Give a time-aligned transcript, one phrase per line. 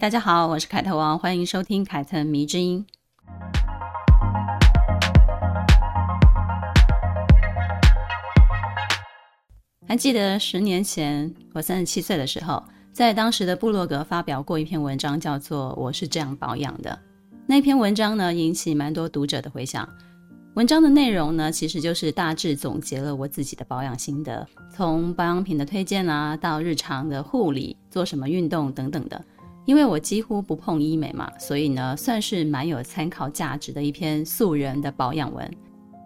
[0.00, 2.86] 大家好，我是凯特王，欢迎收听凯特迷之音。
[9.86, 12.64] 还记得十年前我三十七岁的时候，
[12.94, 16.98] 在当时的部落格发表过一篇文章，叫做《我是这样保养的》。
[17.46, 19.86] 那篇文章呢，引起蛮多读者的回响。
[20.54, 29.22] 文章的内容呢，其实就是大致总结了我自己的保养心得，从保养品的推荐啊，到日常的护理、做什么运动等等的。
[29.66, 35.48] 因为我几乎不碰医美嘛，所以呢，算是蛮有参考价值的一篇素人的保养文。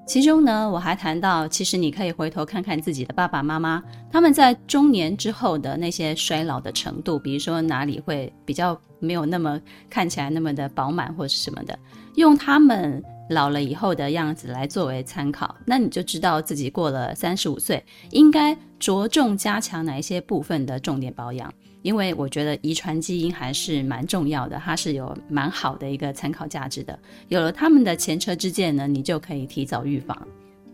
[0.07, 3.83] 其中呢，我还谈到，其实你可以回头看看自己的爸爸妈妈，
[4.13, 11.79] 他们在中年之后的那些衰老的程度，比如说哪里会比较没有那么看起来那么的饱满或是什么的，
[12.17, 21.51] 用他们老了以后的样子来作为参考，那你就知道自己过了三十五岁，应该着重加强哪一些部分的重点保养。
[21.85, 26.99] 因为我觉得遗传基因还是蛮重要的，它是有蛮好的一个参考价值的。
[27.29, 30.27] 有了他们的前车之鉴呢，你就可以提早预防。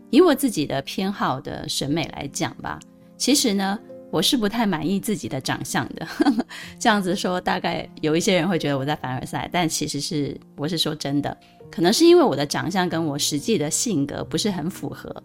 [0.09, 2.79] 以我自己的偏好的审美来讲吧，
[3.17, 3.77] 其实呢，
[4.09, 6.07] 我是不太满意自己的长相的。
[6.79, 11.37] 这样子说，大概有一些人会觉得我在凡尔赛，但其实是我是说真的，
[11.69, 15.21] 可能是因为我的长相跟我实际的性格不是很符合。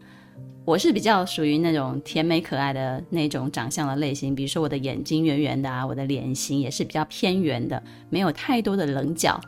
[0.67, 9.40] 我是比较属于那种甜美可爱的那种长相的类型，比如说我的眼睛圆圆的啊，我的脸型也是比较偏圆的，没有太多的棱角。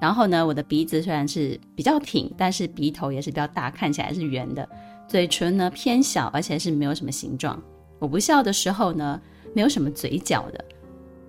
[0.00, 4.68] 然后呢，我的鼻子虽然是比较挺，但是鼻头也是比较大，看起来是圆的。
[5.06, 7.62] 嘴唇呢偏小，而且是没有什么形状。
[8.00, 9.20] 我不笑的时候呢，
[9.54, 10.64] 没有什么嘴角的。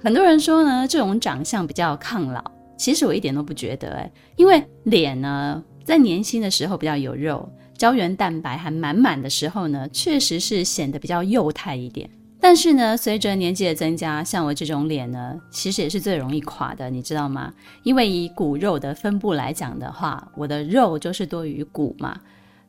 [0.01, 2.43] 很多人说呢，这种长相比较抗老，
[2.79, 7.47] 其实我一点都不觉得哎，因为脸呢在年轻的时候比较有肉。
[7.77, 12.09] 胶原蛋白还满满的时候呢，确实是显得比较幼态一点。
[12.39, 17.51] 但是呢，随着年纪的增加，像我这种脸呢，其实也是最容易垮的，你知道吗？
[17.83, 22.19] 因为以骨肉的分布来讲的话，我的肉就是多于骨嘛，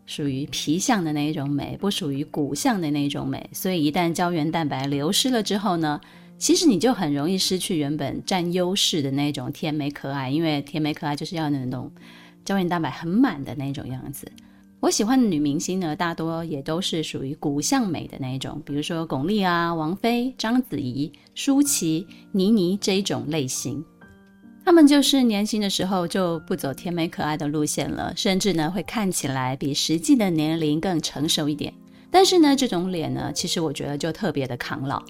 [0.07, 3.51] 属于皮相的那一种美，不属于骨相的那一种美。
[3.53, 6.01] 所以一旦胶原蛋白流失了之后呢，
[6.39, 11.91] 其实你就很容易失去原本占优势的那种甜美可爱，因为甜美可爱就是要那种
[12.47, 14.31] 胶原蛋白很满的那种样子。
[14.79, 23.83] 我喜欢的女明星呢，大多也都是属于骨相美的那一种，比如说巩俐啊、王菲、章子怡、舒淇、倪妮这一种类型。
[24.65, 31.73] 她们就是年轻的时候就不走甜美可爱的路线了，甚至呢会看起来比实际的年龄更成熟一点。
[32.11, 35.03] 但是呢，这种脸呢，其实我觉得就特别的抗老。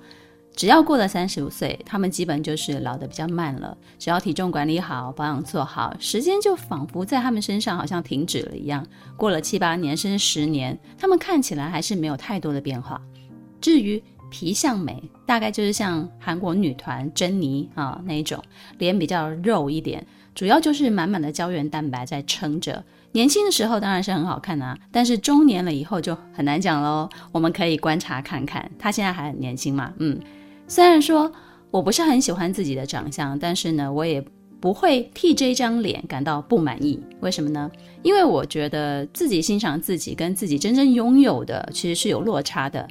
[0.57, 3.77] 只要过了三十五岁，他们基本就是老得比较慢了。
[3.99, 8.85] 只要体重管理好，保养做好，时间就仿佛在他们身上好像停止了一样。
[9.19, 12.99] 过了七八年甚至十年，他们看起来还是没有太多的变化。
[13.61, 18.43] 至于皮相美，大概就是像韩国女团珍妮啊那一种，
[18.79, 22.83] 脸比较肉一点，主要就是满满的胶原蛋白在撑着。
[23.13, 27.07] 年轻的时候当然是很好看啊，但是中年了以后就很难讲喽。
[27.31, 30.19] 我们可以观察看看，她现在还很年轻嘛，嗯。
[30.69, 31.31] 虽然说
[31.71, 34.25] 我不是很喜欢自己的长相，但是呢，我也
[34.61, 37.01] 不会替这张脸感到不满意。
[37.21, 37.71] 为什么呢？
[38.03, 42.87] 因为我觉得自己欣赏自己跟自己真正拥有的其实是有落差的。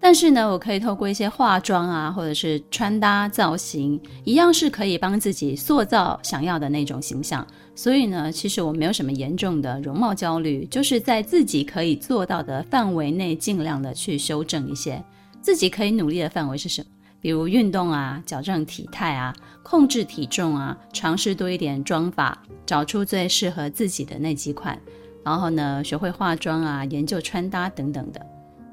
[0.00, 7.46] 但是呢，我可以透过一些化妆啊，或者是穿搭造型，一样是可以帮自己塑造想要的那种形象。
[7.74, 15.02] 所以呢，其实我没有什么严重的容貌焦虑，就是在自己可以做到的范围内，尽量的去修正一些。
[15.40, 16.88] 自己可以努力的范围是什么？
[17.24, 24.78] 比如运动啊，矫正体态啊，控制体重啊，尝试多一点妆法，找出最适合自己的那几款，
[25.24, 28.20] 然后呢，学会化妆啊，研究穿搭等等的。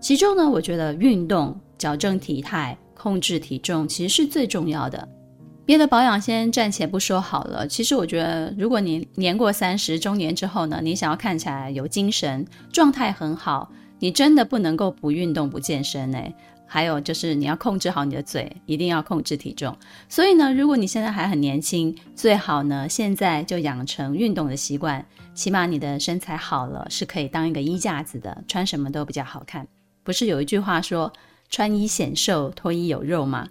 [0.02, 5.08] 其中呢，我觉得运动、矫正体态、控制体重其实是最重要的。
[5.66, 7.66] 别的保养先暂且不说好了。
[7.66, 16.34] 其实我觉得，如果你年过三十，中年之后呢，你想要看起来有精神，状态很好，你真的不能够不运动、不健身哎。
[16.74, 19.78] 还有就是你要控制好你的嘴，一定要控制体重。
[20.08, 29.68] 所以呢，如果你现在还很年轻，最好呢现在就养成运动的习惯，起码你的身材好了是可以当一个衣架子的，穿什么都比较好看。
[30.02, 31.12] 不是有一句话说
[31.52, 33.46] “穿衣显瘦，脱衣有肉”吗？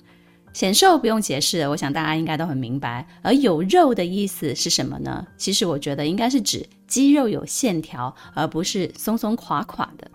[0.55, 3.07] 显瘦不用解释，我想大家应该都很明白。
[3.21, 5.27] 而有肉的意思是什么呢？
[5.37, 10.11] 其实我觉得应该是指肌肉有线条，而不是松松垮垮的。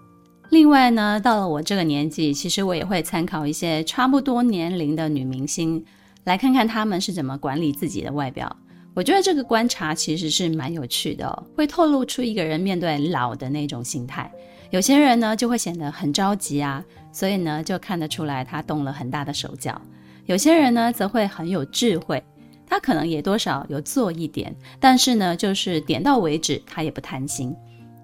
[0.51, 5.83] 另外呢，到了我这个年纪，其实我也会参考一些差不多年龄的女明星，
[6.23, 8.55] 来看看她们是怎么管理自己的外表。
[8.93, 14.31] 我觉得这个观察其实是蛮有趣的，会透露出一个人面对老的那种心态。
[14.69, 19.79] 有些人呢就会显得很着急啊，所以呢就看得出来他动了很大的手脚。
[20.25, 22.23] 有些人呢则会很有智慧，
[22.65, 27.53] 他可能也多少有做一点，但是呢就是点到为止，他也不贪心。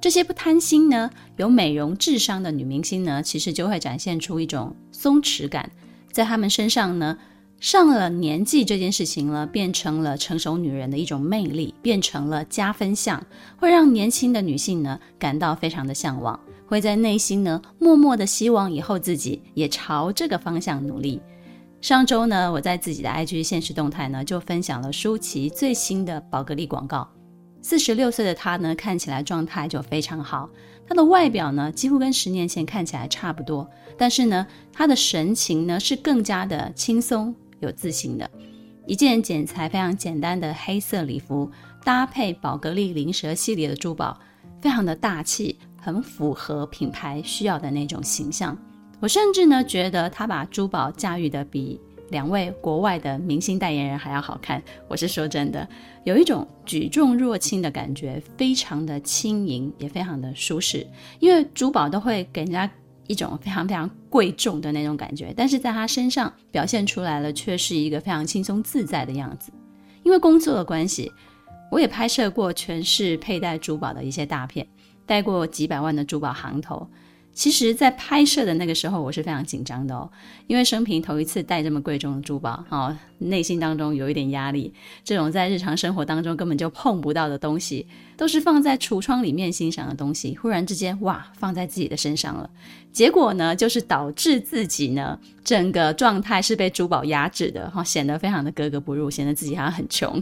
[0.02, 5.72] 这些不贪心呢，有美容智商的女明星呢，其实就会展现出一种松弛感，
[6.12, 7.18] 在她们身上呢。
[7.60, 13.24] 上了年纪这件事情呢，变成了成熟女人的一种魅力，变成了加分项，
[13.56, 21.22] 会让年轻的女性呢感到非常的向往，会在内心呢默默的希望以后自己也朝这个方向努力。
[21.82, 27.08] 上周呢，我在自己的 IG 现实动态呢就分享了舒淇最新的宝格丽广告。
[27.62, 30.50] 四十六岁的她呢，看起来状态就非常好，
[30.88, 37.34] 她的外表呢几乎跟十年前看起来差不多，但是呢，她的神情呢是更加的轻松。
[37.60, 38.28] 有自信的
[38.88, 41.48] 一件剪裁非常简单的黑色礼服，
[41.84, 44.20] 搭配宝格丽灵蛇系列的珠宝，
[44.60, 48.58] 非常的大气，很符合品牌需要的那种形象。
[49.00, 51.80] 我甚至呢觉得她把珠宝驾驭的比
[52.12, 54.62] 两位国外的明星代言人还要好看。
[54.88, 55.68] 我是说真的，
[56.04, 60.86] 有一种举重若轻的感觉，非常的轻盈，也非常的舒适。
[61.20, 62.70] 因为珠宝都会给人家。
[63.08, 69.52] 一种非常非常贵重的那种感觉，但是在他身上表现出来了，却是一个非常轻松自在的样子。
[70.04, 71.12] 因为工作的关系，
[71.70, 74.66] 我也拍摄过全是佩戴珠宝的一些大片，
[75.06, 76.88] 带过几百万的珠宝行头。
[77.34, 80.10] 其实，在拍摄的那个时候，我是非常紧张的哦，
[80.48, 84.74] 因为生平头一次戴这么贵重的珠宝，哦，内心当中有一点压力。
[85.04, 87.88] 这种在日常生活当中根本就碰不到的东西，
[88.18, 92.50] 都是放在橱窗里面欣赏的东西，忽然之间，哇，放在自己的身上了。
[92.92, 100.22] 结果呢，就是导致自己呢，整个状态是被珠宝压制的，哈、哦，显得非常的格格不入，显得自己好像很穷。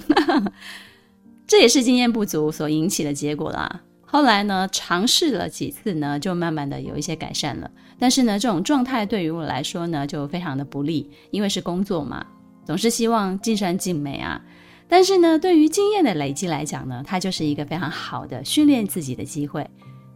[1.48, 3.82] 这也是经验不足所引起的结果啦。
[4.12, 7.70] 后来呢，尝试了几次呢，就慢慢的有一些改善了。
[8.00, 12.26] 但是呢，这种状态对于我来说呢，就非常的不利，因为是工作嘛，
[12.66, 14.42] 总是希望尽善尽美啊。
[14.88, 19.70] 但是呢，对于经验的累积来讲呢，它就是一个非常好的训练自己的机会。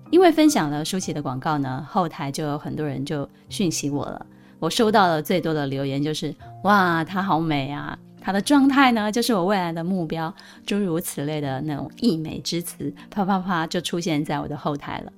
[0.09, 4.25] 因为分享了舒淇的广告呢，后台就有很多人就讯息我了。
[4.57, 7.95] 我收到了最多的留言就是：哇，她好美啊！
[8.23, 10.33] 她的状态呢，就是我未来的目标，
[10.65, 15.11] 诸如此类的那种溢美之词，啪啪啪就出现在我的后台了。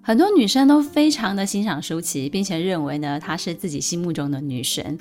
[0.00, 4.98] 很多女生都非常的欣赏舒淇，并且认为呢，她是自己心目中的女神。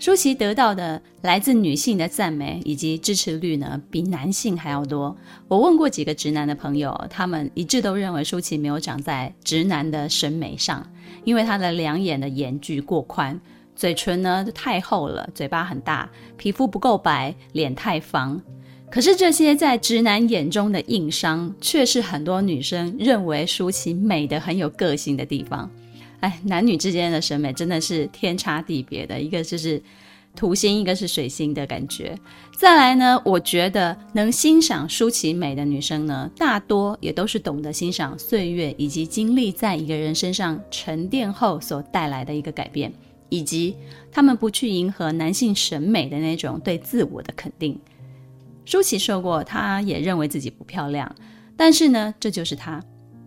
[0.00, 5.16] 舒淇得到的来自女性的赞美以及支持率呢，比男性还要多。
[5.46, 10.84] 我问过几个直男的朋友，他们一致都认为舒淇没有长在直男的审美上，
[11.24, 13.40] 因为她的两眼的眼距过宽。
[13.78, 18.42] 嘴唇呢太厚了，嘴巴很大，皮肤不够白，脸太方。
[18.90, 25.70] 可是这些在直男眼中的硬伤，却是很多女生认为舒淇美的很有个性的地方。
[26.18, 29.80] 哎，男女之间的审美真的是天差地别的，一个就是
[30.34, 32.18] 土星，一个是水星的感觉。
[32.56, 42.92] 再来呢，我觉得能欣赏舒淇美的女生呢，大多也都是懂得欣赏岁月以及经历在一个人身上沉淀后所带来的一个改变。
[43.28, 43.76] 以及
[44.10, 47.78] 他们不去迎合男性审美的那种对自我的肯定。
[48.64, 51.14] 舒淇说过，她也认为自己不漂亮，
[51.56, 52.82] 但是呢，这就是她。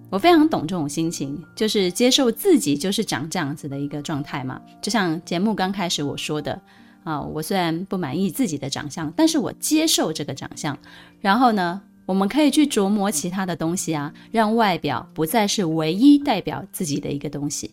[0.09, 4.61] 我非常懂这种心情，就是接受自己就是长这样子的一个状态嘛。
[4.81, 6.61] 就像节目刚开始我说的
[7.05, 10.77] 啊，我虽然不满意自己的长相，但是我接受这个长相。
[11.21, 17.71] 然后呢，我们可以去琢磨其他的东西啊，让外表不再是唯一代表自己的一个东西。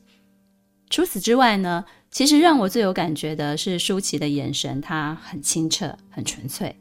[0.88, 6.74] 除此之外呢，其实让我最有感觉的是舒淇的眼神，她很清澈，很纯粹。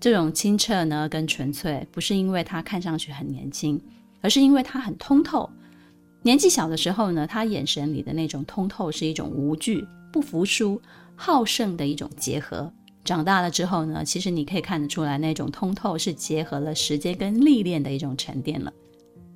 [0.00, 3.80] 这种清澈呢，跟纯粹，不是因为她看上去很年轻，
[4.20, 5.48] 而是因为她很通透。
[6.22, 10.82] 年纪小的时候呢，她眼神里的那种通透是一种无惧、不服输、
[11.14, 12.70] 好胜的一种结合。
[13.04, 18.72] 长大了之后呢，其实你可以看得出来，那种通透是结合了时间跟历练的一种沉淀了。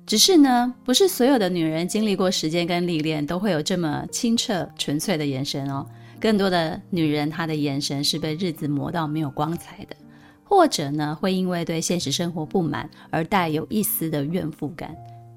[0.05, 5.85] 只是呢，不是所有的女人经历过时间跟历练，都会有这么清澈纯粹的眼神哦。
[6.19, 9.95] 更多的女人，她的眼神是被日子磨到没有光彩的，
[10.43, 14.95] 或者呢，会因为对现实生活不满而带有一丝的怨妇感。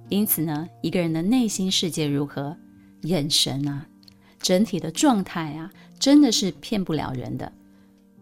[0.09, 2.56] 因此呢，一个人的内心世界如何，
[3.02, 3.87] 眼神啊，
[4.40, 7.50] 整体的状态啊，真的是骗不了人的。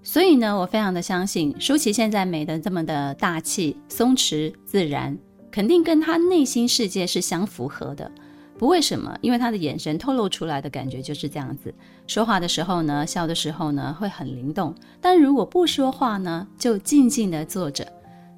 [0.02, 5.16] 所以呢，我非常的相信舒淇现在美得这么的大气、松弛、自然。
[5.52, 8.11] 肯定跟他内心世界是相符合的，
[8.59, 11.73] 不为什么，因为他的眼神透露出来的感觉就是这样子。
[12.06, 17.87] 说话的时候呢，笑的时候呢，会很灵动；但如果不说话呢，就静静地坐着，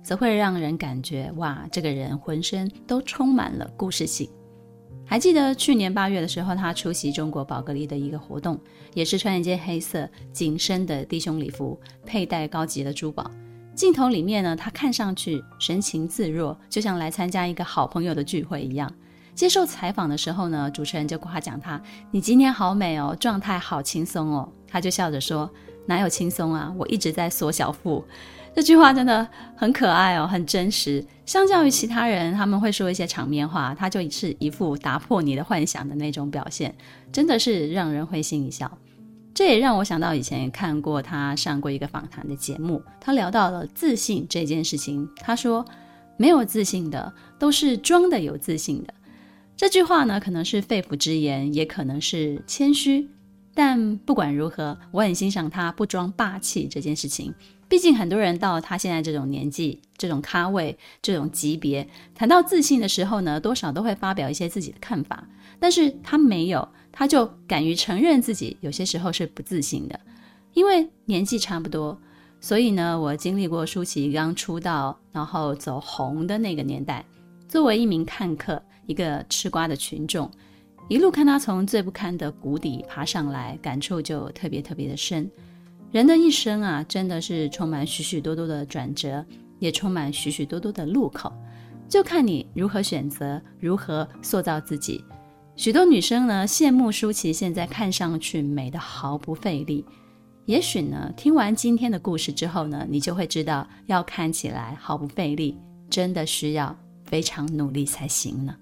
[0.02, 4.28] 则会让人感觉哇，这个人浑身都充满了故事性。
[5.06, 8.58] 还记得去年八月的时候，他出席中国宝格丽的一个活动，
[8.92, 13.30] 也是穿一件黑色紧身的低胸礼服，佩戴高级的珠宝。
[13.74, 18.90] 镜头里面呢，他看上去神情自若，就像来参加一个好朋友的聚会一样。
[19.34, 21.80] 接受采访的时候呢，主持人就夸奖他
[22.12, 25.50] ：“你今天好美哦，状态好轻松哦。”他就笑着说
[25.86, 28.04] ：“哪有轻松啊，我一直在缩小腹。”
[28.54, 29.26] 这句话真的
[29.56, 31.04] 很可爱哦，很真实。
[31.26, 36.72] 相较于其他人，他们会说一些场面话，他就是一副打破你的幻想的那种表现，
[37.10, 38.70] 真的是让人会心一笑。
[39.34, 45.08] 这也让我想到以前看过他上过一个访谈的节目，他聊到了自信这件事情。
[45.16, 45.64] 他说
[46.16, 48.94] ：“没有自信的，都是装的有自信的。”
[49.56, 53.08] 这句话呢，可能是肺腑之言，也可能是谦虚。
[53.54, 57.32] 但不管如何，我很欣赏他不装霸气这件事情。
[57.68, 65.26] 毕竟很多人到了他现在这种年纪、这种咖位、这种级别，谈到自信的时候呢，多少都会发表一些自己的看法。
[65.58, 69.98] 但是他没有，他就敢于承认自己有些时候是不自信的。
[70.52, 71.98] 因为年纪差不多，
[72.40, 77.04] 所以呢，我经历过舒淇刚出道，然后走红的那个年代。
[77.48, 80.30] 作为一名看客，一个吃瓜的群众。
[80.88, 85.30] 一路看他从最不堪的谷底爬上来，感触就特别特别的深。
[85.90, 89.24] 人的一生啊，真的是充满许许多多的转折，
[89.58, 91.32] 也充满许许多多的路口，
[91.88, 95.02] 就看你如何选择，如何塑造自己。
[95.56, 99.84] 许多女生呢，羡慕舒淇现在看上去美得毫不费力。
[100.44, 105.56] 也许呢，听完今天的故事之后呢，你就会知道，要看起来毫不费力，
[105.88, 108.54] 真的需要非常努力才行呢。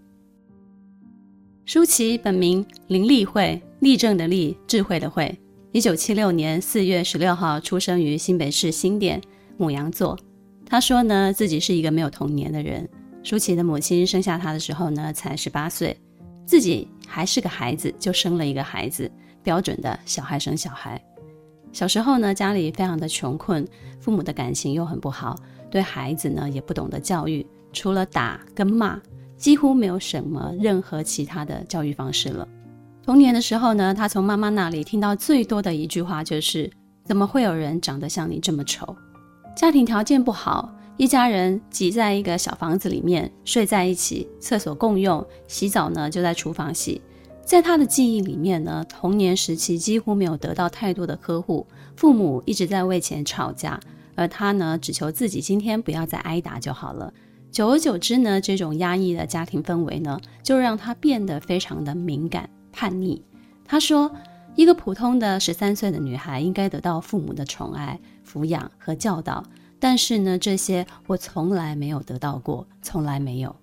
[1.65, 5.33] 舒淇本名林立慧，立正的立，智慧的慧。
[5.71, 9.23] 一九七六年四月十六号出生于新北市新店，
[9.57, 10.19] 牡羊座。
[10.67, 12.87] 他说呢，自己是一个没有童年的人。
[13.23, 15.97] 舒淇的母亲生下他的时候呢，才十八岁，
[16.45, 19.09] 自己还是个孩子就生了一个孩子，
[19.45, 21.01] 标准的小孩生小孩。
[21.73, 23.65] 小时候呢，家里非常的穷困，
[24.01, 25.39] 父母的感情又很不好，
[25.71, 29.01] 对孩子呢也不懂得教育，除了打跟骂。
[29.43, 32.47] 几乎没有什么任何其他的教育方式了。
[33.03, 36.71] 童年的时候呢，他从妈妈那里听到最多的一句话就是
[37.05, 38.97] ：“怎么会有人长得像你这么丑？”
[39.57, 47.03] 家庭条件不好，一家人挤在一个小房子里面睡在一起，厕所共用，洗澡呢就在厨房洗。
[47.45, 53.81] 在他的记忆里面呢，童年时期几乎没有得到太多的呵护，父母一直在为钱吵架，
[54.15, 57.13] 而他呢只求自己今天不要再挨打就好了。
[57.53, 63.23] 久而久之呢，这种压抑的家庭氛围呢，就让他变得非常的敏感、叛逆。
[63.63, 64.11] 他说，
[64.55, 69.45] 一个普通的十三岁的女孩应该得到父母的宠爱、抚养和教导，
[69.79, 73.55] 但是呢，这些我从来没有得到过，从来没有。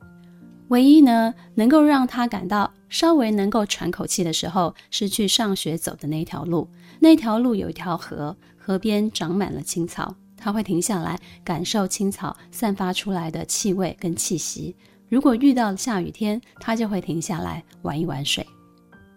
[0.68, 6.70] 唯一呢，能够让他感到稍微能够喘口气的时候，是去上学走的那条路。
[7.00, 10.14] 那条路有一条河，河边长满了青草。
[10.40, 14.76] 他会停下来感受青草散发出来的气味跟气息。
[15.10, 18.46] 如果遇到下雨天，他就会停下来玩一玩水。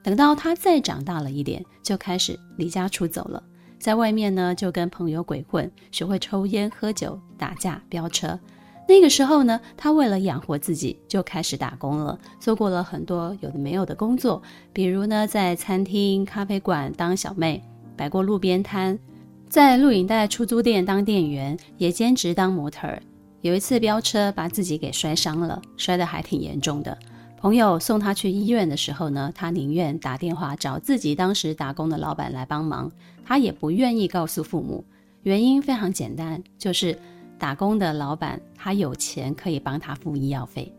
[0.03, 3.43] 等到他再长大了一点，就开始离家出走了。
[3.79, 8.39] 在外面呢，就跟朋友鬼混，学会抽烟、喝酒、打架、飙车。
[8.89, 17.63] 那个时候呢，他为了养活自己，就开始打工了，做过了很多有的没有的工作，比如呢，在餐厅、咖啡馆当小妹，
[17.97, 18.99] 摆过路边摊。
[19.53, 23.03] 在录影带出租店当店员，也兼职当模特儿。
[23.43, 26.99] 有一次飙车，把自己给摔伤了，摔得还挺严重的。
[27.37, 32.91] 朋友送他去医院的时候呢，他宁愿打电话找自己当时打工的老板来帮忙，
[33.27, 34.83] 他也不愿意告诉父母。
[35.23, 36.99] 原因非常简单，就是
[37.39, 40.73] 打工的老板他有钱可以帮他付医药费。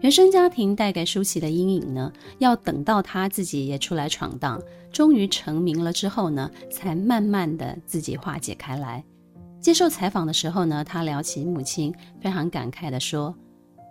[0.00, 4.60] 原生家庭带给舒淇的阴影呢，要等到他自己也出来闯荡，
[4.92, 9.02] 终于成名了之后呢，才慢慢的自己化解开来。
[9.62, 13.34] 接受采访的时候呢，他聊起母亲，非常感慨的说：“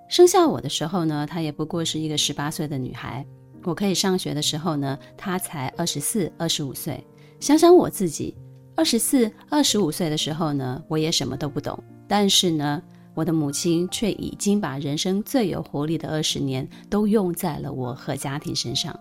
[0.07, 3.25] 生下我的时候呢，她也不过是一个十八岁的女孩。
[3.63, 7.03] 我可以上学的时候呢，她才二十四、二十五岁。
[7.39, 8.37] 想想我自己，
[8.75, 11.83] 二十四、二十五岁的时候呢，我也什么都不懂。
[12.07, 12.79] 但是呢。”
[13.13, 18.99] 我的母亲却已经把人生最有活力的二十年都用在了我和家庭身上，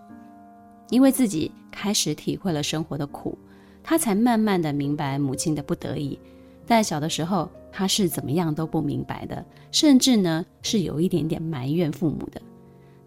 [0.89, 3.37] 因为自己开始体会了生活的苦，
[3.81, 6.19] 她才慢慢的明白母亲的不得已。
[6.65, 12.41] 但小的时候，她是怎么样都不明白的，甚至呢是有一点点埋怨父母的。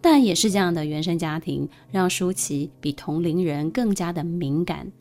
[0.01, 4.91] 但也是这样的原生家庭，让舒淇比同龄人更加的敏感，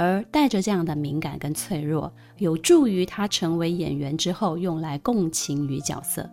[0.00, 6.26] 而带着这样的敏感跟脆弱，有助于她成为演员之后用来共情于角色。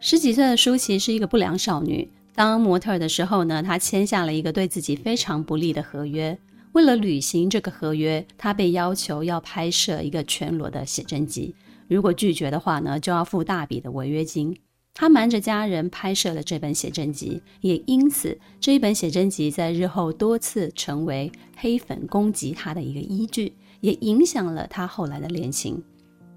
[0.00, 6.36] 十几岁的舒淇是一个不良少女，当模特的时候呢，她签下了一个对自己非常不利的合约。
[6.72, 11.54] 为了履行这个合约，她被要求要拍摄一个全裸的写真集，
[11.86, 14.56] 如果拒绝的话呢，就要付大笔的违约金。
[14.96, 25.82] 他瞒着家人拍摄了这本写真集，也因此这一本写真集在日后多次成为黑粉攻击他的一个依据，也影响了他后来的恋情。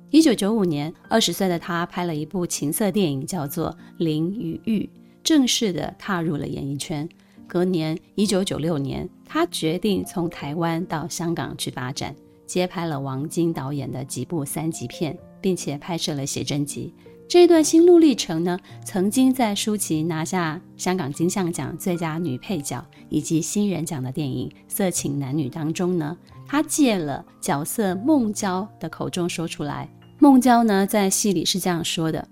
[0.09, 4.79] 一九九五年，二十岁的他拍了一部情色电影，叫做《林与玉》，
[5.23, 7.07] 正式的踏入了演艺圈。
[7.45, 12.15] 隔年，一九九六年，他决定从台湾到香港去发展，
[12.47, 16.91] 接拍了王晶导演的几部三级片，并且拍摄了写真集。
[17.29, 26.17] 这段心路历程呢，曾经在舒淇拿下香港金像奖最佳女配角以及新人奖的电影《色情男女》当中呢，
[26.47, 29.89] 她借了角色孟娇的口中说出来。
[30.19, 32.25] 孟娇呢，在戏里是这样说的：“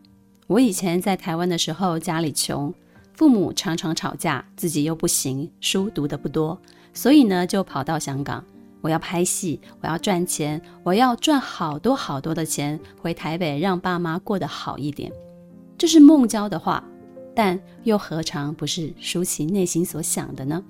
[0.48, 2.74] 我以前在台湾的时候，家里穷，
[3.16, 6.58] 父母常常吵架，自己又不行，书读得不多，
[6.94, 8.42] 所以呢，就跑到香港。”
[8.86, 15.12] 我要拍戏，我要赚钱，我要赚好多好多的钱，回台北让爸妈过得好一点。
[15.76, 16.88] 这是孟娇的话，
[17.36, 20.64] 但又何尝不是舒淇内心所想的呢？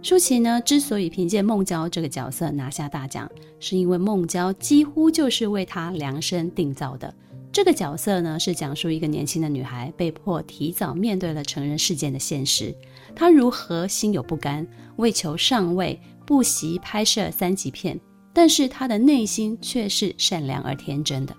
[0.00, 3.30] 舒淇呢，之所以凭借孟娇这个角色拿下大奖，
[3.60, 7.14] 是因为孟娇几乎就是为她量身定造的。
[7.52, 12.74] 这个角色呢，是讲述一个年轻的女孩被迫提早面对了成人世界的现实，
[13.14, 14.66] 她如何心有不甘，
[14.96, 16.00] 为求上位。
[16.28, 17.98] 不惜拍摄三级片，
[18.34, 21.34] 但是他的内心却是善良而天真的。《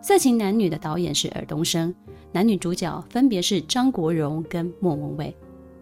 [0.00, 1.94] 色情男女》的导演是尔冬升，
[2.32, 5.36] 男女主角分别是张国荣跟莫文蔚。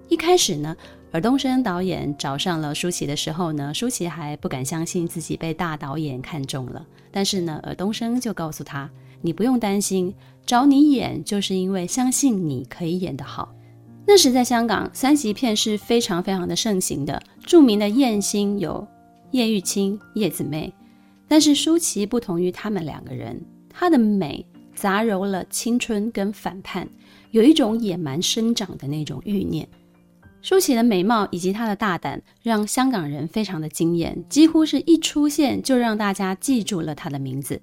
[0.08, 0.76] 一开始呢，
[1.12, 6.84] 尔冬升导演找上了舒淇的时候呢，舒淇还不敢相信自己被大导演看中了。
[7.12, 8.90] 但是呢，尔冬升就告诉他
[9.22, 10.12] ：“你不用担心，
[10.44, 13.54] 找你演就是因为相信你可以演得好。”
[14.10, 17.22] 那时在香港，三级片是非常非常的盛行的。
[17.44, 18.88] 著名的艳星有
[19.32, 20.72] 叶玉卿、叶子妹，
[21.28, 24.42] 但是舒淇不同于他们两个人，她的美
[24.74, 26.88] 杂糅了青春跟反叛，
[27.32, 29.68] 有一种野蛮生长的那种欲念。
[30.40, 37.60] 舒淇的美貌以及她的大胆，让香港人非常的惊艳，几乎是一出现就让大家记住了她的名字。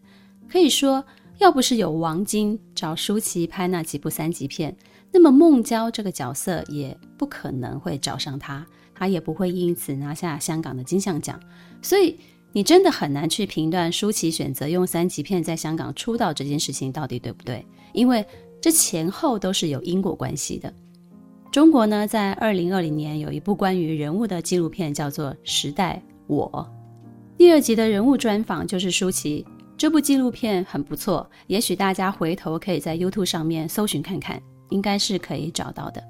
[0.48, 1.04] 可以说，
[1.40, 4.78] 要不是有王晶找舒淇拍那几部三级片。
[5.18, 11.40] 那么孟娇这个角色也不可能会找上他，他也不会因此拿下香港的金像奖。
[11.82, 12.20] 所以
[12.52, 18.26] 你真的很难去评断舒淇选择用三级片在香港出道这件事情到底对不对，因为
[18.60, 20.74] 这前后都是有因果关系的。
[21.50, 26.52] 中国呢，在二零二零年有一部关于人物的纪录片，叫做《时代我》，
[27.38, 29.46] 第二集的人物专访就是舒淇。
[29.78, 34.42] 这部纪录片很不错，也许大家回头可以在 YouTube 上面搜寻看看。
[34.70, 36.04] 应该是可以找到的。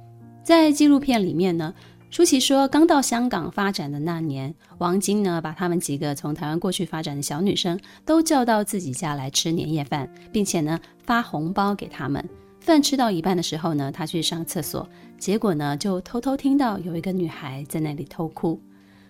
[0.44, 1.74] 在纪录片里面呢，
[2.10, 12.24] 舒淇说，刚到香港发展的那年，王晶呢把他们几个从台湾过去发展的小女生都叫到自己家来吃年夜饭，并且呢发红包给他们。
[12.60, 14.88] 饭吃到一半的时候呢，他去上厕所，
[15.20, 18.60] 结果呢就偷偷听到有一个女孩在那里偷哭。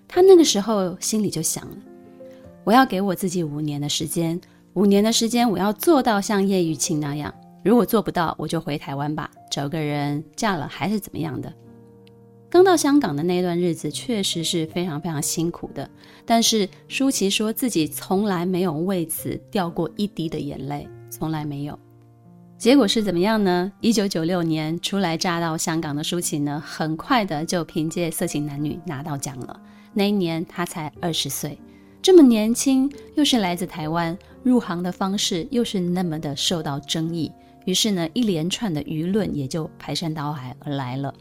[0.07, 1.77] 他那个时候心里就想了，
[2.63, 4.39] 我要给我自己五年的时间，
[4.73, 7.33] 五年的时间我要做到像叶玉卿那样。
[7.65, 11.51] 如果做不到，我就回台湾吧，找个人嫁了还是怎么样的。
[12.47, 15.89] 刚到香港的那段日子确实是非常非常辛苦的，
[16.27, 21.77] 但是舒淇说自己从来没有为此掉过一滴的眼泪，从来没有。
[22.55, 23.71] 结果是怎么样呢？
[23.81, 29.59] 一九九六年初来乍到香港的舒淇呢，很快的就凭借《色情男女》拿到奖了。
[29.91, 31.57] 那一年她才二十岁，
[31.99, 37.31] 这么年轻，又是来自台湾，入行的方式又是那么的受到争议。
[37.65, 41.13] 于是呢，一连串的舆论也就排山倒海而来了。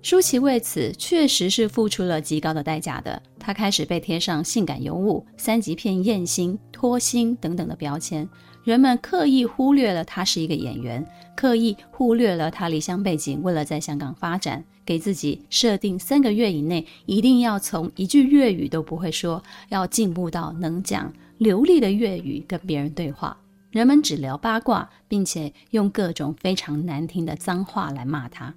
[0.00, 3.22] 舒淇为此确实是付出了极高的代价的。
[3.38, 8.28] 她开始被贴上性感尤物、三级片艳星、脱星等等的标签，
[8.64, 23.36] 人们刻意忽略了她是一个演员，刻意忽略了她离乡背景，为了在香港发展，给自己设定三个月以内一定要从一句粤语都不会说，要进步到能讲流利的粤语跟别人对话。
[23.72, 28.54] 人们只聊八卦，并且用各种非常难听的脏话来骂他。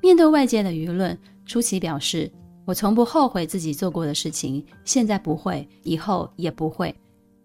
[0.00, 2.30] 面对外界的舆论，舒淇表示
[2.64, 6.94] ：“我从不后悔自己做过的事情，现在不会，以后也不会。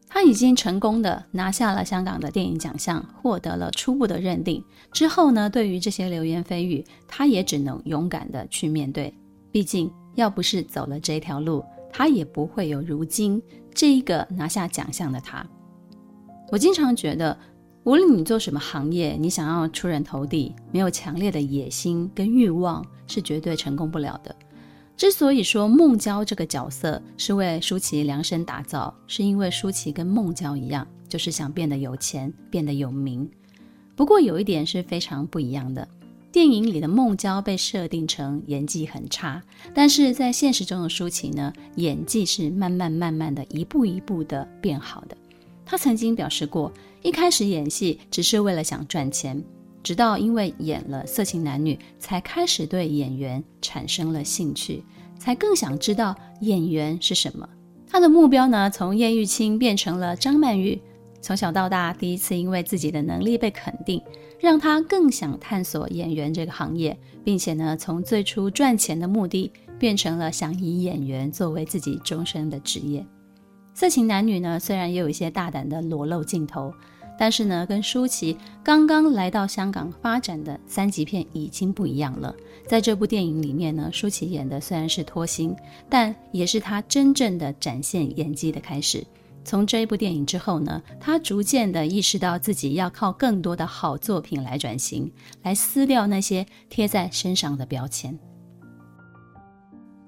[0.07, 4.63] 他已经成功的拿下了香港的电影奖项，获得了初步的认定。
[4.91, 9.11] 之后呢，对于这些流言蜚语，他也只能勇敢的去面对。
[9.51, 13.41] 毕竟，要不是走了这条路，他也不会有如今
[13.73, 15.45] 这一个拿下奖项的他。
[16.51, 17.37] 我经常觉得，
[17.83, 24.35] 无论你做什么行业，你想要出人头地，没有强烈的野心跟欲望，是绝对成功不了的。
[24.95, 33.29] 之所以说孟郊这个角色是为舒淇量身打造，是因为舒淇跟孟郊一样，就是想变得有钱，变得有名。
[33.95, 35.85] 不过有一点是非常不一样的，
[36.31, 45.17] 电影里的孟郊被设定成演技很差，但是在现实中的舒淇呢，演技是慢慢慢慢的一步一步的变好的。
[45.65, 49.43] 他曾经表示过，一开始演戏只是为了想赚钱。
[49.81, 54.83] 直到因为演了色情男女，才开始对演员产生了兴趣，
[55.19, 57.47] 才更想知道演员是什么。
[57.87, 60.81] 他的目标呢，从叶玉卿变成了张曼玉。
[61.21, 64.01] 从小到大，第一次因为自己的能力被肯定，
[64.39, 73.05] 让他更想探索演员这个行业，并且呢，从最初赚钱的目的，变成了想以演员作为自己终身的职业。
[73.75, 76.73] 色情男女呢，虽然也有一些大胆的裸露镜头。
[77.17, 82.35] 但是呢，跟舒淇刚刚来到香港发展的三级片已经不一样了。
[82.67, 85.55] 在这部电影里面呢，舒淇演的虽然是脱星，
[85.89, 89.01] 但也是她真正的展现演技的开始。
[89.45, 95.09] 从这一部电影之后呢，她逐渐的意识到自己要靠更多的好作品来转型，
[95.41, 98.17] 来撕掉那些贴在身上的标签。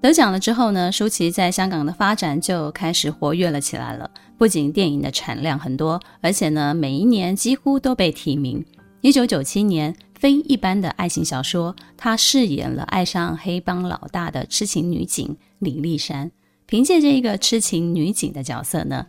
[0.00, 4.08] 得奖了之后呢，舒淇在香港的发展就开始活跃了起来了。
[4.36, 8.64] 不仅电影的产量很多，而且呢，每一年几乎都被提名。
[9.00, 16.30] 一九九七年，《非一般的爱情小说》，她饰演了爱上黑帮老大的痴情女警李丽珊。
[16.66, 19.06] 凭借这一个痴情女警的角色呢，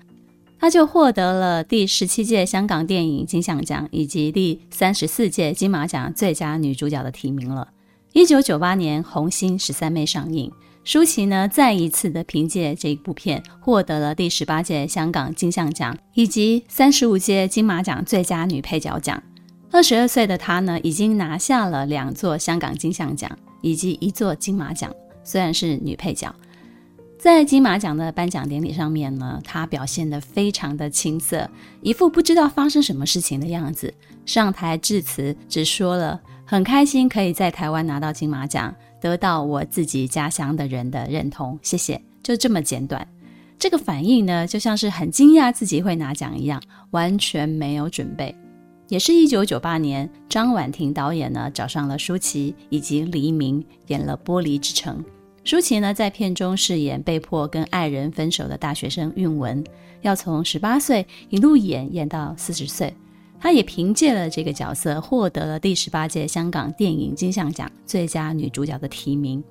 [0.60, 7.68] 她就获得了第十七届香港电影金像奖以及第三十四届金马奖最佳女主角的提名了。
[8.14, 10.52] 一九九八年，《红星十三妹》上映。
[10.84, 19.22] 舒淇呢，再一次的凭借这部片获得了第十八届香港金像奖以及三十五届金马奖最佳女配角奖。
[19.72, 23.30] 二十二岁的她呢，已经拿下了两座香港金像奖
[23.62, 24.92] 以及一座金马奖，
[25.24, 26.34] 虽然是女配角。
[27.20, 31.48] 在金马奖的颁奖典礼上面呢，她表现得非常的青涩，
[31.82, 33.94] 一副不知道发生什么事情的样子。
[34.26, 38.74] 上台致辞只说了很开心可以在台湾拿到金马奖。
[39.02, 43.08] 得到我自己家乡的人的认同，谢谢，就这么简短。
[43.58, 48.34] 这个反应呢，就像是很惊讶自己会拿奖一样，完全没有准备。
[48.88, 54.98] 也是一九九八年，张婉婷导演呢找上了舒淇以及黎明演了《玻璃之城》。
[55.44, 59.64] 舒淇呢在片中饰演被迫跟爱人分手的大学生韵文，
[60.02, 62.94] 要从十八岁一路演演到四十岁。
[63.40, 69.44] 她也凭借了这个角色获得了第十八届香港电影金像奖最佳女主角的提名。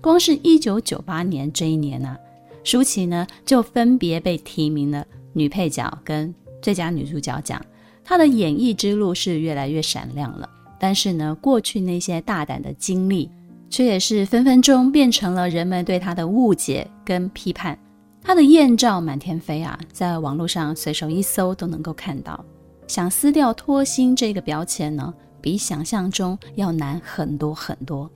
[0.00, 2.18] 光是一九九八年这一年啊，
[2.64, 7.64] 舒淇呢就分别被提名了女配角跟最佳女主角奖。
[8.04, 13.28] 她的演艺之路是越来越闪亮了，但是呢，过去那些大胆的经历，
[13.70, 17.78] 却也是分分钟变成了人们对她的误解跟批判。
[18.22, 22.44] 她的艳照满天飞啊，在网络上随手一搜都能够看到。
[22.86, 28.10] 想撕掉脱星这个标签呢，比想象中要难很多很多。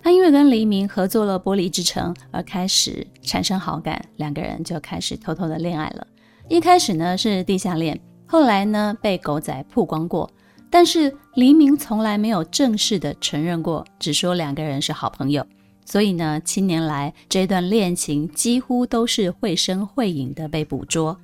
[0.00, 6.06] 他因为跟黎明合作了《玻璃之城》而开始产生好感，两个人就开始偷偷的恋爱了。
[6.48, 10.30] 一开始呢是地下恋，后来呢被狗仔曝光过，
[10.70, 15.44] 但是黎明从来没有正式的承认过，只说两个人是好朋友。
[15.84, 21.18] 所以呢，七年来这段恋情几乎都是绘声绘影的被捕捉。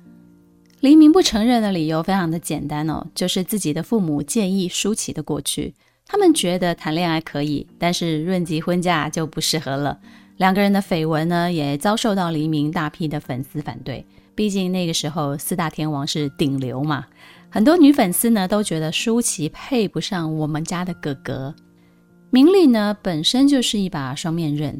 [0.85, 5.73] 黎明不承认的理由非常的简单哦，就是自己的父母介意舒淇的过去，
[6.05, 9.97] 他们觉得谈恋爱可以，但是论及婚嫁就不适合了。
[10.37, 17.07] 两个人的绯闻呢，也遭受到黎明大批的粉丝反对，毕竟那个时候四大天王是顶流嘛，
[17.49, 21.55] 很多女粉丝呢都觉得舒淇配不上我们家的哥哥。
[22.29, 24.79] 名利呢本身就是一把双面刃，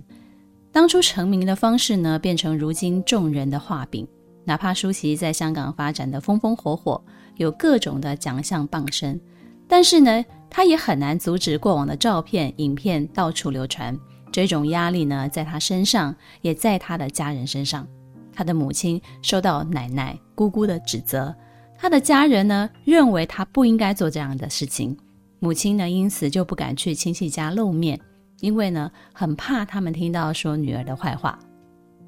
[0.71, 4.07] 当初成名的方式呢，变成如今众人的画饼。
[4.45, 7.03] 哪怕舒淇在香港发展的风风火火，
[7.36, 9.19] 有各种的奖项傍身，
[9.67, 13.97] 但是呢，她也很难阻止过往的照片、影片到处流传。
[14.31, 17.88] 这种压力呢，在她身上，也在她的家人身上。
[18.31, 21.34] 她的母亲受到奶奶、姑姑的指责，
[21.77, 24.95] 她的家人呢，认为她不应该做这样的事情。
[25.39, 27.99] 母亲呢，因此就不敢去亲戚家露面，
[28.41, 31.39] 因为呢，很怕他们听到说女儿的坏话。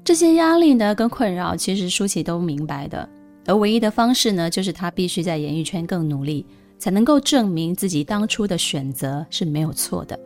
[0.08, 3.06] 这些压力呢，跟困扰，其实舒淇都明白的。
[3.44, 6.46] 而唯一的方式呢，就是她必须在演艺圈更努力，
[6.78, 10.18] 才能够证明自己当初的选择是没有错的。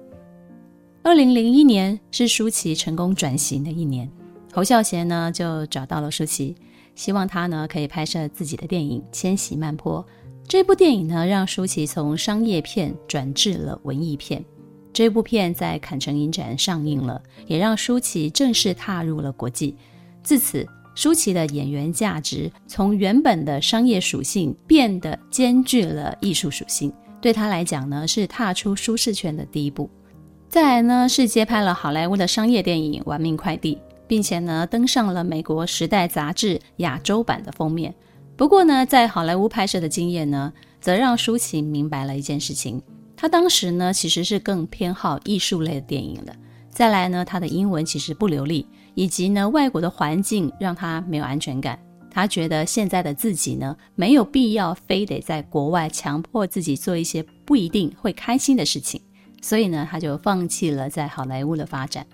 [1.03, 4.09] 二零零一年是舒淇成功转型的一年，
[4.53, 6.55] 侯孝贤呢就找到了舒淇，
[6.95, 10.01] 希望她呢可以拍摄自己的电影《千禧曼波》。
[10.47, 14.45] 这部电影呢，让舒淇从商业片转至了文艺片。
[14.93, 19.77] 这部片在坎城影展上映了，也让舒淇正式踏入了国际。
[20.23, 29.89] 自此，舒淇的演员价值从原本的商业属性变得兼具了艺术属性，对她来讲呢，是踏出舒适圈的第一步。
[30.49, 33.77] 再来呢，是接拍了好莱坞的商业电影《玩命快递》，
[34.07, 37.95] 并且呢，登上了美国《时代》杂志亚洲版的封面。
[38.37, 42.83] 不过呢，在好莱坞拍摄的经验呢，则让舒淇明白了一件事情：
[43.23, 46.35] 他当时呢，其实是更偏好艺术类的电影的。
[46.71, 51.79] 再来呢，他的英文其实不流利，以及呢，外国的环境让他没有安全感。
[52.11, 59.01] 他觉得现在的自己呢，没有必要非得在国外强迫自己做一些不一定会开心的事情。
[59.41, 62.05] 所以呢，他就放弃了在好莱坞的发展。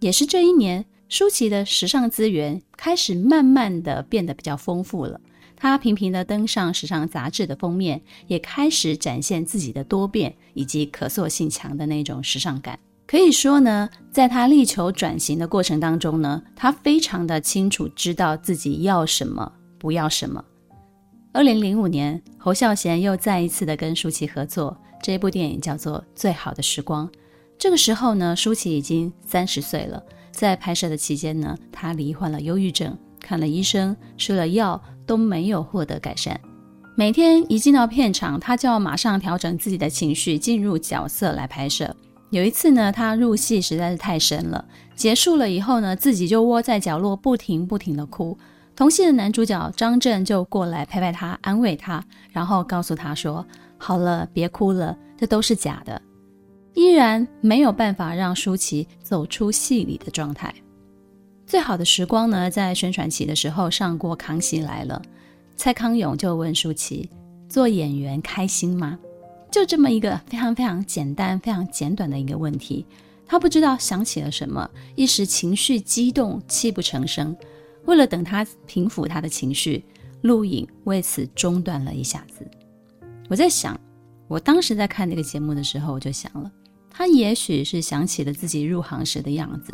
[0.00, 5.20] 也是这一年，舒淇的时尚资源开始慢慢的变得比较丰富了。
[5.60, 12.78] 他频频的登上时尚杂志的封面，也开始展现自己的多变以及可塑性强的那种时尚感。
[13.08, 20.44] 可以说呢，在他力求转型的过程当中呢，他非常的清楚知道自己要什么，不要什么。
[21.32, 24.76] 二零零五年，侯孝贤又再一次的跟舒淇合作。
[25.02, 27.08] 这部电影叫做《最好的时光》。
[27.58, 30.00] 这个时候呢，舒淇已经三十岁了。
[30.30, 36.38] 在拍摄的期间呢，她罹患了忧郁症，看了医生，吃了药，都没有获得改善。
[36.96, 41.94] 每天一进到片场，她就要马上调整自己的情绪，进入角色来拍摄。
[42.30, 48.36] 有一次呢，她入戏实在是太深了，结束了以后呢，自己就窝在角落，不停不停的哭。
[48.74, 53.46] 同戏的男主角张震就过来拍拍她，安慰她，然后告诉她说。
[53.80, 56.02] 好了，别哭了，这都是假的。
[56.74, 60.52] 依然没有办法让舒淇走出戏里的状态。
[61.48, 65.00] 最好的时光呢，在宣传期的时候上过《康熙来了》，
[65.56, 67.08] 蔡康永就问舒淇
[67.48, 68.98] ：“做演员开心吗？”
[69.50, 72.84] 就这么一个非常非常简单、非常简短的一个问题，
[73.26, 77.34] 他不知道想起了什么，一时情绪激动，泣不成声。
[77.86, 79.82] 为了等他平复他的情绪，
[80.20, 82.46] 录影为此中断了一下子。
[83.30, 83.80] 我在想，
[84.26, 86.52] 我当时在看那个节目的时候，我就想了，
[86.90, 89.72] 他也许是想起了自己入行时的样子，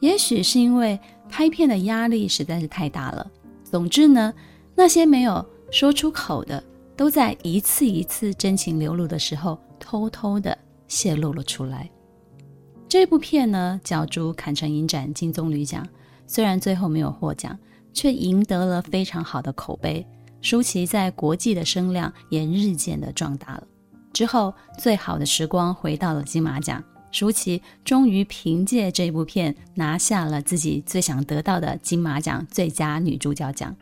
[0.00, 3.30] 也许是因为拍片的压力实在是太大了。
[3.64, 4.32] 总之呢，
[4.74, 6.62] 那些没有说出口的，
[6.96, 10.56] 都在一次一次真情流露的时候，偷偷的
[10.86, 11.90] 泄露了出来。
[12.88, 15.86] 这部片呢，角逐坎城影展金棕榈奖，
[16.26, 17.58] 虽然最后没有获奖，
[17.92, 20.06] 却赢得了非常好的口碑。
[20.40, 23.66] 舒淇在国际的声量也日渐的壮大了。
[24.12, 26.82] 之后，最好的时光回到了金马奖，
[27.16, 33.74] 舒淇终于凭借这部片拿下了自己最想得到的金马奖最佳女主角奖。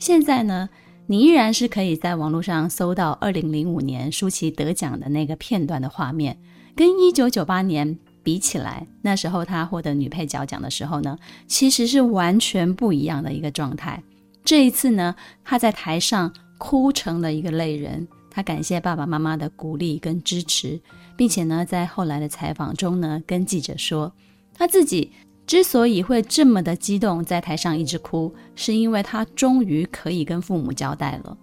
[0.00, 0.68] 现在呢，
[1.06, 6.36] 你依然是可以在网络上搜到2005年舒淇得奖的那个片段的画面，
[6.74, 11.16] 跟1998年比起来，那时候她获得女配角奖的时候呢，
[11.46, 14.02] 其实是完全不一样的一个状态。
[14.44, 18.08] 这一次呢，他在台上哭成了一个泪人。
[18.38, 20.80] 他感谢爸爸妈妈的鼓励跟支持，
[21.16, 24.12] 并且呢，在后来的采访中呢，跟记者说，
[24.54, 25.10] 他自己
[25.44, 31.36] 之所以会这么的激动，在台上一直哭，是因为他终于可以跟父母交代了。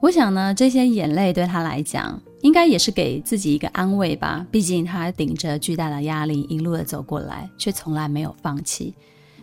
[0.00, 4.46] 我想呢，这些眼泪对他来讲，应该也是给自己一个安慰吧。
[4.48, 8.94] 毕竟他顶着巨大的压力一路的走过来，却从来没有放弃。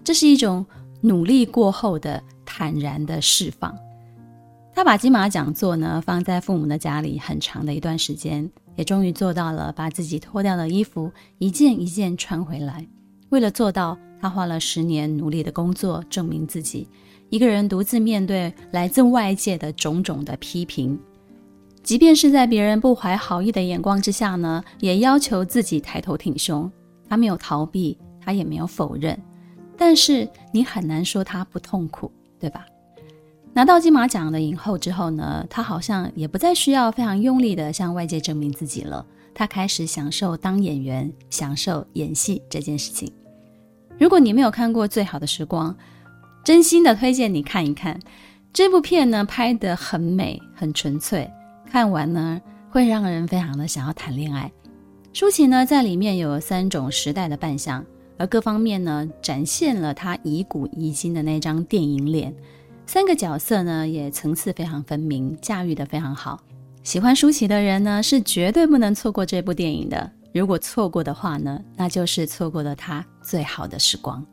[0.01, 0.65] 这是一种
[1.01, 2.23] 努力过后的。
[2.45, 3.75] 坦然的释放，
[4.75, 12.85] 他把金马奖座呢放在父母的家里很长的一段时间，也终于做到了把自己脱掉的衣服一件一件穿回来。
[13.29, 16.87] 为了做到，他花了十年努力的工作，证明自己
[17.29, 20.99] 一个人独自面对来自外界的种种的批评，
[21.83, 26.69] 即便是在别人不怀好意的眼光之下呢，也要求自己抬头挺胸。
[27.07, 29.19] 他没有逃避，他也没有否认，
[29.77, 32.11] 但是你很难说他不痛苦。
[32.39, 32.65] 对吧？
[33.55, 39.05] 拿到金马奖的影后之后呢，她好像也不再需要非常用力的向外界证明自己了。
[39.33, 43.11] 她开始享受当演员，享受演戏这件事情。
[43.99, 45.71] 如果你没有看过《最好的时光》，
[46.43, 47.99] 真心的推荐你看一看
[48.51, 51.29] 这部片呢，拍得很美，很纯粹，
[51.69, 54.51] 看完呢会让人非常的想要谈恋爱。
[55.13, 57.85] 舒淇呢在里面有三种时代的扮相。
[58.15, 62.33] 而各方面呢，展现了她以古疑今的那张电影脸，
[62.85, 66.39] 三个角色呢也层次非常分明，驾驭的非常好。
[66.83, 70.11] 喜欢舒淇的人呢是绝对不能错过这部电影的。
[70.33, 74.25] 如果错过的话呢，那就是错过了她最好的时光。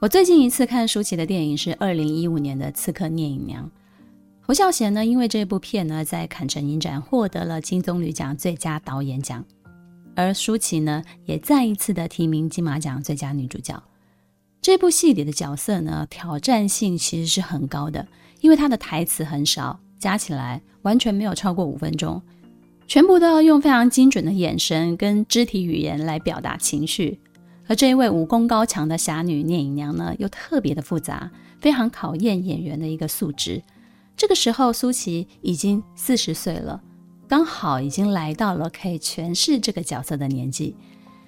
[0.00, 3.64] 我最近一次看舒淇的电影是二零一五年的《刺客聂隐娘》。
[4.40, 9.44] 侯孝贤呢，因为这部片呢，在坎城影展获得了金棕榈奖最佳导演奖，
[10.14, 13.82] 而舒淇呢，也再一次的提名金马奖最佳女主角。
[14.64, 18.08] 这部戏里的角色呢，挑战性其实是很高的，
[18.40, 22.22] 因为他的台词很少，加起来完全没有超过五分钟，
[22.86, 27.20] 全部都要用非常精准的眼神跟肢体语言来表达情绪。
[27.66, 33.62] 而这一位武功高强的侠女聂隐娘呢，又特别的复杂，非常考验演员的一个素质。
[34.16, 36.82] 这个时候，苏琪已经四十岁了，
[37.28, 40.74] 刚好已经来到了可以诠释这个角色的年纪。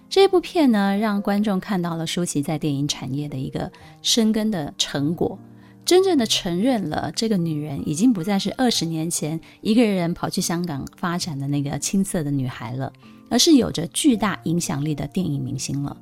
[0.08, 3.70] 这部片呢，让观众看到了舒淇在电影产业的一个
[4.02, 5.38] 深耕的成果，
[5.84, 12.92] 真正的承认了这个女人已经不再是二十年前一个人跑去香港发展的那个青涩的女孩了，
[13.28, 15.96] 而是有着巨大影响力的电影明星了。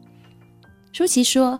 [0.92, 1.58] 舒淇说。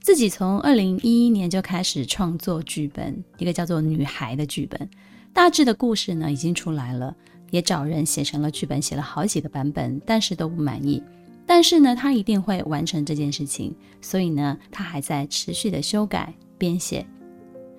[0.00, 4.88] 自己从二零一一年就开始创作剧本，一个叫做《女孩》的剧本，
[5.34, 7.14] 大致的故事呢已经出来了，
[7.50, 11.02] 也找人写成了剧本，写了好几个版本，但是都不满意。
[11.48, 17.06] 但是呢，他一定会完成这件事情，所以呢，他还在持续的修改编写。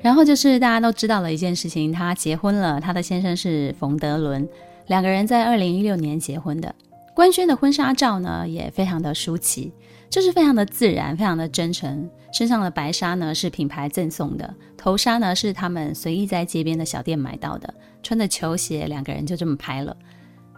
[0.02, 4.50] 然后就是大家都知道了一件事情，他结婚了，他的先生是冯德伦，
[4.88, 6.74] 两个人在二零一六年结婚的。
[7.14, 9.72] 官宣的婚纱照呢，也非常的舒淇。
[10.10, 12.10] 就是非常的自然，非常的真诚。
[12.34, 17.72] 身上的白纱呢是品牌赠送的，头纱呢是他们随意在街边的小店买到的。
[18.02, 19.96] 穿着球鞋，两个人就这么拍了。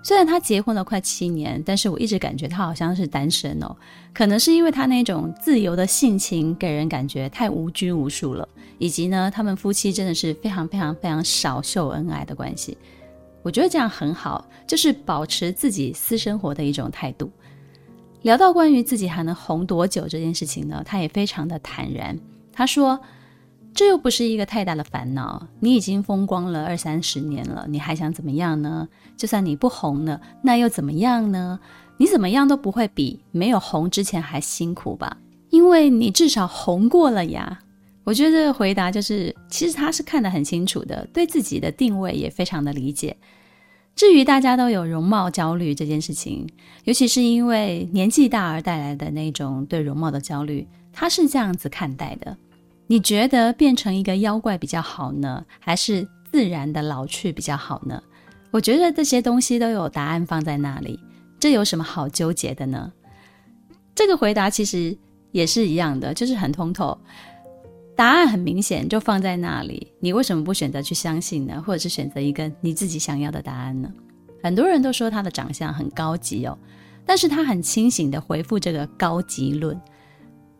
[0.04, 3.76] 虽然他结婚了快七年，但是我一直感觉他好像是单身哦。
[4.14, 12.78] 可能是因为他那种自由的性情给人感觉太无拘无束了，以及呢，他们夫妻真的是非常非常非常少秀恩爱的关系。
[13.44, 17.32] 我觉得这样很好，就是保持自己私生活的一种态度。
[18.24, 22.18] 聊到关于自己还能红多久这件事情呢，他也非常的坦然。
[22.54, 23.00] 他说
[23.74, 28.88] ：“这又不是一个太大的烦恼，你已经风光了二三十年了，你还想怎么样呢？
[29.16, 31.60] 就算你不红了，那又怎么样呢？
[31.98, 35.18] 你怎么样都不会比没有红之前还辛苦吧？
[35.50, 37.60] 因为你至少红过了呀。”
[38.04, 43.16] 我觉得这个回答就是，其实他是看得很清楚的，对自己的定位也非常的理解。
[43.96, 46.50] 至于大家都有容貌焦虑这件事情，
[46.86, 52.36] 尤其是因为年纪大而带来的那种对容貌的焦虑，他是这样子看待的：
[52.91, 58.04] 你觉得变成一个妖怪比较好呢，还是自然的老去比较好呢？
[58.51, 60.99] 我觉得这些东西都有答案放在那里，
[61.39, 62.91] 这有什么好纠结的呢？
[63.95, 64.93] 这个回答其实
[65.32, 66.99] 也是一样的，就是很通透。
[67.95, 69.93] 答案很明显，就放在那里。
[70.01, 71.63] 你为什么不选择去相信呢？
[71.65, 73.89] 或者是选择一个你自己想要的答案呢？
[74.43, 76.58] 很多人都说他的长相很高级哦，
[77.06, 79.80] 但是他很清醒地回复这个高级论。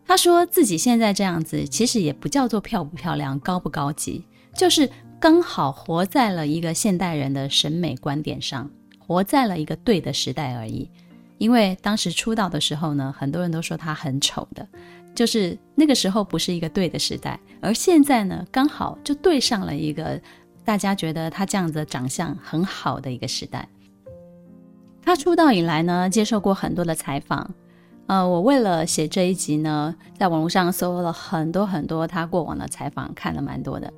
[0.06, 4.88] 他说自己现在这样子，其实也不叫做漂不漂亮、高不高级，就是
[5.20, 10.90] 刚好活在了一个现代人的审美观点上，活在了一个对的时代而已。
[11.38, 14.68] 因为当时出道的时候呢，很多人都说他很丑的。
[15.14, 20.18] 就是那个时候不是一个对的时代，而现在呢，刚好就对上了一个
[20.64, 23.68] 大家觉得他这样子长相很好的一个时代。
[25.02, 27.52] 他出道以来呢，接受过很多的采访，
[28.12, 33.90] 呃，我为了写这一集呢，在网络上搜了很多很多他过往的采访，看了蛮多的。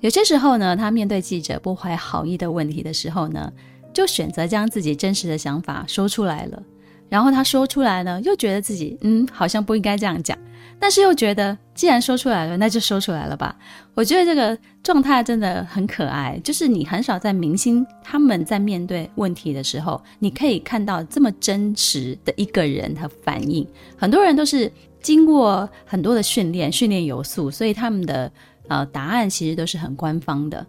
[0.00, 3.52] 有些时候呢，他面对记者不怀好意的问题的时候呢，
[3.94, 6.60] 就选择将自己真实的想法说出来了。
[7.08, 10.36] 然后他说出来呢，又觉得自己嗯，好像不应该这样讲。
[10.82, 13.54] 但是又觉得，既然说出来了，那就说出来了吧。
[13.94, 23.66] 我觉得这个状态真的很可爱，就是你很少在明星他们在面对问题的时候，你可以看到这么真实的一个人和反应。
[23.94, 24.72] 很多人都是
[25.02, 28.32] 经过很多的训练，训练有素，所以他们的
[28.68, 30.66] 呃答案其实都是很官方的。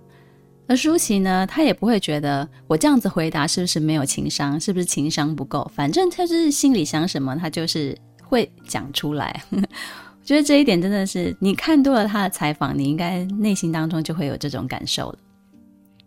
[0.68, 7.97] 而舒淇呢，她也不会觉得我这样子回答是不是没有情商，是不是情商不够，反正她就是心里想什么，她就是。
[8.32, 15.19] 会讲出来， 我觉得这一点真的是你看多了他的采访，你应该内心当中就会有这种感受了。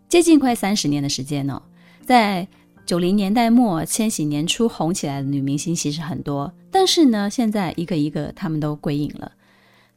[0.09, 1.61] 接近快三十年的时间哦，
[2.03, 2.47] 在
[2.83, 9.31] 九零年代末、千禧年初红起来的女明星其实很多，但是呢，现在一个一个他们都归隐了，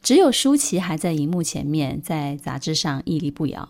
[0.03, 3.67] 只有舒淇还在荧幕前面，在杂志上屹立不摇。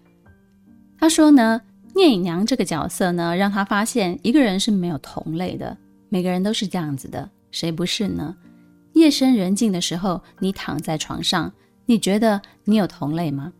[0.98, 1.61] 他说呢，
[1.94, 5.76] 聂隐娘这个角色呢，让他发现一个人是没有同类的，
[6.09, 8.34] 每个人都是这样子的，谁不是呢？
[8.95, 11.53] 夜深人静的时候，你躺在床上，
[11.86, 13.53] 你觉得你有同类吗？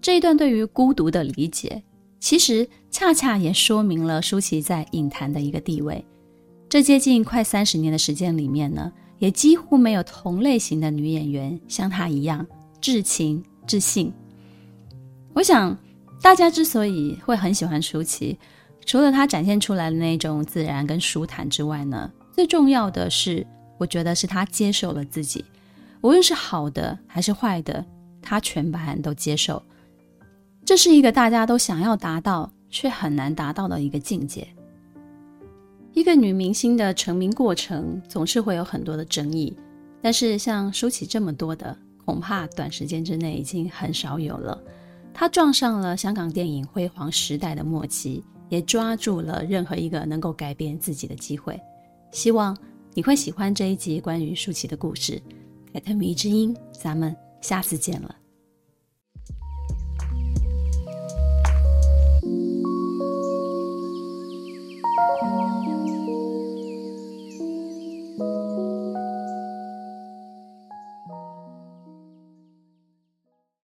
[0.00, 1.82] 这一段对于孤独的理解，
[2.20, 6.04] 其实恰恰也说明了舒淇在影坛的一个地位。
[6.68, 12.46] 这接近快三十年的时间里面呢，也几乎没有同类型的女演员像她一样
[12.80, 14.12] 至情至性。
[15.32, 15.76] 我想，
[16.20, 18.38] 大家之所以会很喜欢舒淇，
[18.84, 23.46] 除了她展现出来的那种自然跟舒坦之外呢，最重要的是，
[23.78, 25.44] 我觉得是她接受了自己，
[26.02, 27.84] 无论是好的还是坏的，
[28.20, 29.62] 她全盘都接受。
[30.64, 34.46] 这是一个大家都想要达到却很难达到的一个境界。
[35.94, 39.56] 一个女明星的成名过程总是会有很多的争议，
[40.02, 44.60] 但是像舒淇这么多的，恐怕短时间之内已经很少有了。
[45.14, 51.58] 她撞上了香港电影辉煌时代的末期，也抓住了任何一个能够改变自己的机会。
[52.12, 52.56] 希望
[52.94, 55.22] 你会喜欢这一集关于舒淇的故事。
[55.72, 58.16] 凯特迷之音，咱们下次见了。